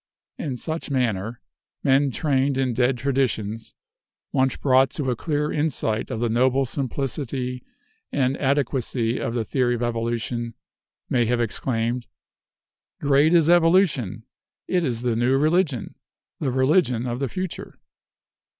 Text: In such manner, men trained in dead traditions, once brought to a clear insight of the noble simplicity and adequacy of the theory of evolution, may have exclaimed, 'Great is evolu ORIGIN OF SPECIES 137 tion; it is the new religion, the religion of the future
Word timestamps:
In 0.39 0.57
such 0.57 0.89
manner, 0.89 1.41
men 1.83 2.09
trained 2.09 2.57
in 2.57 2.73
dead 2.73 2.97
traditions, 2.97 3.75
once 4.31 4.57
brought 4.57 4.89
to 4.89 5.11
a 5.11 5.15
clear 5.15 5.51
insight 5.51 6.09
of 6.09 6.19
the 6.19 6.27
noble 6.27 6.65
simplicity 6.65 7.61
and 8.11 8.35
adequacy 8.37 9.19
of 9.19 9.35
the 9.35 9.45
theory 9.45 9.75
of 9.75 9.83
evolution, 9.83 10.55
may 11.07 11.27
have 11.27 11.39
exclaimed, 11.39 12.07
'Great 12.99 13.31
is 13.35 13.47
evolu 13.47 13.73
ORIGIN 13.73 13.77
OF 13.77 13.89
SPECIES 13.91 14.23
137 14.65 14.65
tion; 14.65 14.75
it 14.75 14.83
is 14.83 15.01
the 15.03 15.15
new 15.15 15.37
religion, 15.37 15.93
the 16.39 16.51
religion 16.51 17.05
of 17.05 17.19
the 17.19 17.29
future 17.29 17.77